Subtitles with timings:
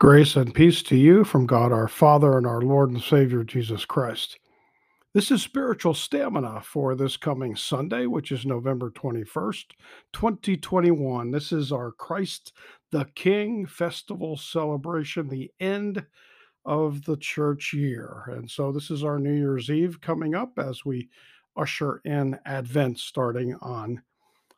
[0.00, 3.84] Grace and peace to you from God our Father and our Lord and Savior Jesus
[3.84, 4.38] Christ.
[5.12, 9.66] This is spiritual stamina for this coming Sunday, which is November 21st,
[10.14, 11.30] 2021.
[11.30, 12.54] This is our Christ
[12.90, 16.06] the King festival celebration, the end
[16.64, 18.24] of the church year.
[18.28, 21.10] And so this is our New Year's Eve coming up as we
[21.58, 24.00] usher in Advent starting on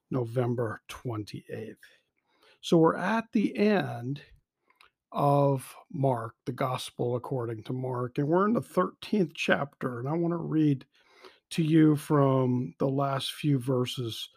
[0.09, 1.75] November 28th.
[2.61, 4.23] So we're at the end
[5.13, 8.19] of Mark, the gospel according to Mark.
[8.19, 10.01] And we're in the 13th chapter.
[10.01, 10.87] And I want to read
[11.51, 14.29] to you from the last few verses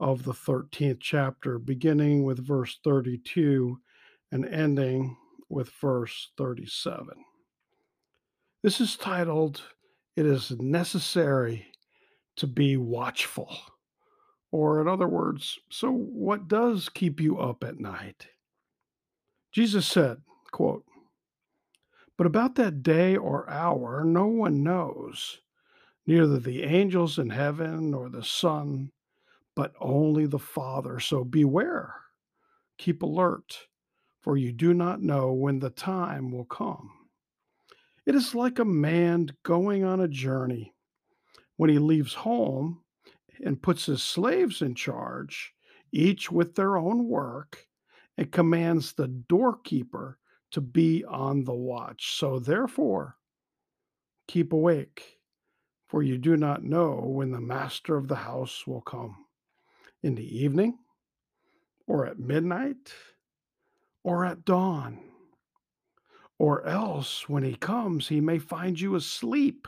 [0.00, 3.78] of the 13th chapter, beginning with verse 32
[4.30, 5.16] and ending
[5.48, 7.08] with verse 37.
[8.62, 9.62] This is titled,
[10.16, 11.66] It is Necessary
[12.36, 13.56] to Be Watchful.
[14.50, 18.26] Or, in other words, so what does keep you up at night?
[19.58, 20.18] Jesus said,
[20.52, 20.84] quote,
[22.16, 25.40] But about that day or hour, no one knows,
[26.06, 28.92] neither the angels in heaven nor the Son,
[29.56, 31.00] but only the Father.
[31.00, 31.92] So beware,
[32.78, 33.58] keep alert,
[34.20, 36.92] for you do not know when the time will come.
[38.06, 40.72] It is like a man going on a journey.
[41.56, 42.84] When he leaves home
[43.44, 45.52] and puts his slaves in charge,
[45.90, 47.67] each with their own work,
[48.18, 50.18] and commands the doorkeeper
[50.50, 52.16] to be on the watch.
[52.18, 53.16] So therefore,
[54.26, 55.18] keep awake,
[55.86, 59.24] for you do not know when the master of the house will come
[60.02, 60.78] in the evening,
[61.86, 62.92] or at midnight,
[64.02, 64.98] or at dawn.
[66.40, 69.66] Or else, when he comes, he may find you asleep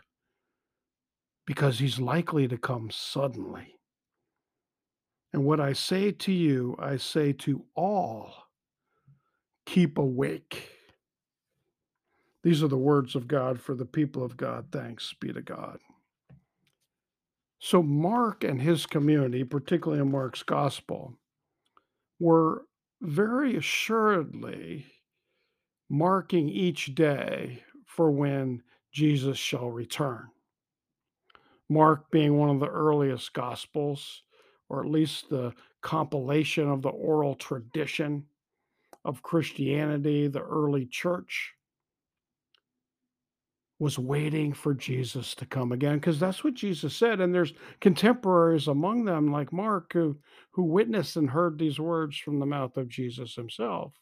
[1.46, 3.80] because he's likely to come suddenly.
[5.33, 8.34] And what I say to you, I say to all
[9.67, 10.69] keep awake.
[12.42, 14.67] These are the words of God for the people of God.
[14.73, 15.78] Thanks be to God.
[17.61, 21.14] So, Mark and his community, particularly in Mark's gospel,
[22.19, 22.64] were
[23.02, 24.86] very assuredly
[25.90, 30.29] marking each day for when Jesus shall return.
[31.69, 34.23] Mark being one of the earliest gospels,
[34.70, 38.25] or at least the compilation of the oral tradition
[39.05, 41.53] of Christianity, the early church,
[43.79, 47.20] was waiting for Jesus to come again because that's what Jesus said.
[47.20, 50.19] And there's contemporaries among them, like Mark, who,
[50.51, 53.95] who witnessed and heard these words from the mouth of Jesus himself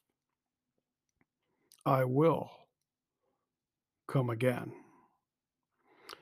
[1.86, 2.50] I will
[4.08, 4.72] come again.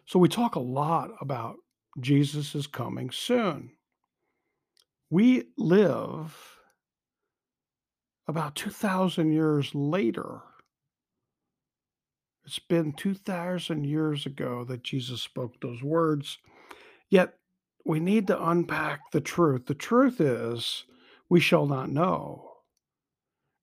[0.05, 1.57] So we talk a lot about
[1.99, 3.71] Jesus is coming soon.
[5.09, 6.37] We live
[8.27, 10.41] about 2,000 years later.
[12.44, 16.39] It's been 2,000 years ago that Jesus spoke those words.
[17.09, 17.34] Yet
[17.84, 19.66] we need to unpack the truth.
[19.66, 20.84] The truth is,
[21.28, 22.50] we shall not know.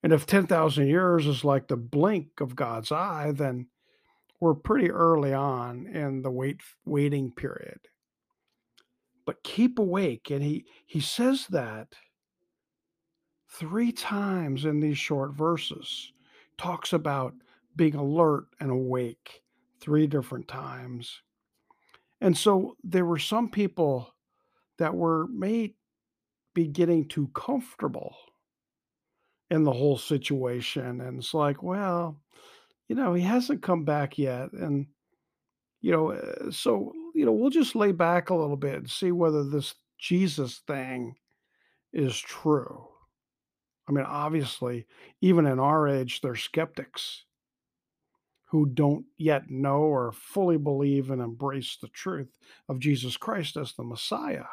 [0.02, 3.68] And if 10,000 years is like the blink of God's eye, then
[4.40, 7.80] we're pretty early on in the wait waiting period.
[9.26, 10.30] But keep awake.
[10.32, 11.96] And he he says that
[13.50, 16.12] three times in these short verses
[16.58, 17.34] talks about
[17.76, 19.42] being alert and awake
[19.80, 21.22] three different times
[22.22, 24.14] and so there were some people
[24.78, 25.76] that were may
[26.54, 28.16] be getting too comfortable
[29.50, 32.18] in the whole situation and it's like well
[32.88, 34.88] you know he hasn't come back yet and
[35.82, 39.12] you know uh, so you know we'll just lay back a little bit and see
[39.12, 41.16] whether this jesus thing
[41.94, 42.88] is true
[43.88, 44.88] I mean, obviously,
[45.22, 47.26] even in our age, there are skeptics
[48.50, 52.38] who don't yet know or fully believe and embrace the truth
[52.70, 54.46] of Jesus Christ as the Messiah.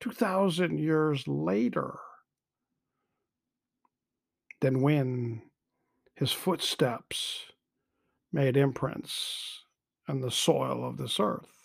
[0.00, 1.98] 2,000 years later
[4.60, 5.42] than when
[6.16, 7.44] his footsteps
[8.32, 9.64] made imprints
[10.08, 11.59] on the soil of this earth.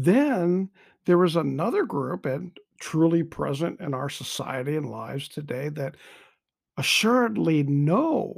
[0.00, 0.70] Then
[1.06, 5.96] there was another group, and truly present in our society and lives today that
[6.76, 8.36] assuredly know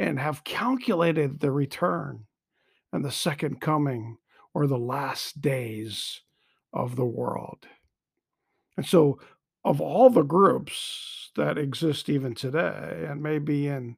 [0.00, 2.24] and have calculated the return
[2.92, 4.16] and the second coming
[4.52, 6.22] or the last days
[6.72, 7.68] of the world.
[8.76, 9.20] And so,
[9.64, 13.96] of all the groups that exist even today, and maybe in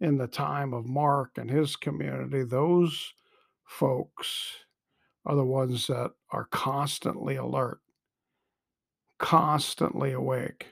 [0.00, 3.12] in the time of Mark and his community, those
[3.66, 4.54] folks
[5.24, 7.80] are the ones that are constantly alert
[9.18, 10.68] constantly awake.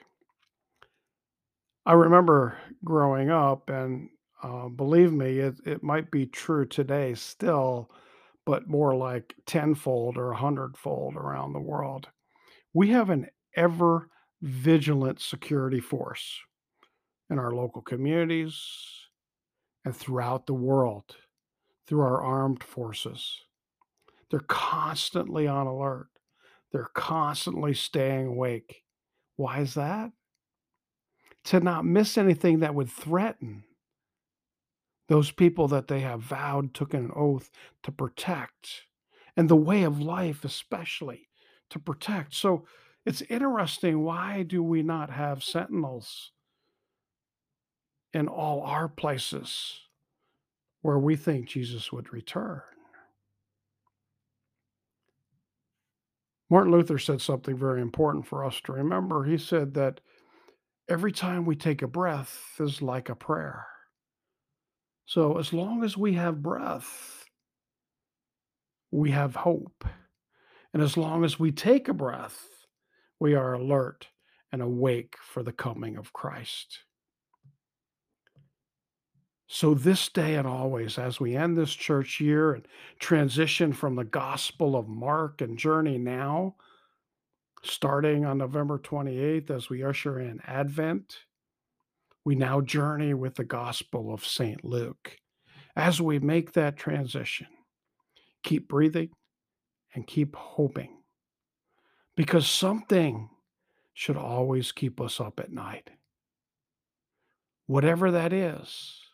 [1.85, 4.09] I remember growing up, and
[4.43, 7.91] uh, believe me, it, it might be true today still,
[8.45, 12.07] but more like tenfold or a hundredfold around the world.
[12.73, 14.09] We have an ever
[14.41, 16.39] vigilant security force
[17.29, 18.57] in our local communities
[19.83, 21.15] and throughout the world
[21.87, 23.41] through our armed forces.
[24.29, 26.09] They're constantly on alert.
[26.71, 28.83] They're constantly staying awake.
[29.35, 30.11] Why is that?
[31.45, 33.63] To not miss anything that would threaten
[35.07, 37.49] those people that they have vowed, took an oath
[37.83, 38.83] to protect,
[39.37, 41.29] and the way of life, especially
[41.69, 42.33] to protect.
[42.33, 42.65] So
[43.05, 44.03] it's interesting.
[44.03, 46.33] Why do we not have sentinels
[48.13, 49.79] in all our places
[50.81, 52.61] where we think Jesus would return?
[56.49, 59.23] Martin Luther said something very important for us to remember.
[59.23, 59.99] He said that
[60.89, 63.65] every time we take a breath is like a prayer.
[65.05, 67.25] So as long as we have breath,
[68.91, 69.85] we have hope.
[70.73, 72.47] And as long as we take a breath,
[73.19, 74.07] we are alert
[74.51, 76.79] and awake for the coming of Christ.
[79.49, 82.67] So, this day and always, as we end this church year and
[82.99, 86.55] transition from the Gospel of Mark and journey now,
[87.63, 91.19] starting on November 28th as we usher in Advent,
[92.25, 94.65] we now journey with the Gospel of St.
[94.65, 95.17] Luke.
[95.77, 97.47] As we make that transition,
[98.43, 99.11] keep breathing
[99.95, 100.97] and keep hoping
[102.17, 103.29] because something
[103.93, 105.89] should always keep us up at night.
[107.65, 109.06] Whatever that is,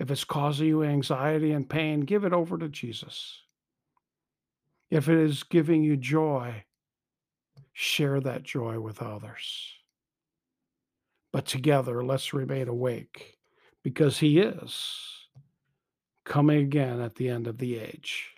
[0.00, 3.42] if it's causing you anxiety and pain, give it over to Jesus.
[4.90, 6.64] If it is giving you joy,
[7.74, 9.74] share that joy with others.
[11.34, 13.36] But together, let's remain awake
[13.84, 15.28] because He is
[16.24, 18.30] coming again at the end of the age.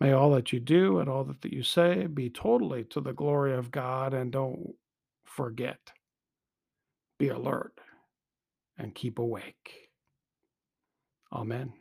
[0.00, 3.54] May all that you do and all that you say be totally to the glory
[3.54, 4.74] of God, and don't
[5.24, 5.92] forget.
[7.16, 7.78] Be alert
[8.76, 9.85] and keep awake.
[11.32, 11.72] Amen.